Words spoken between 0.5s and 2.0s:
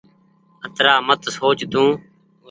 اترآ مت سوچ تو۔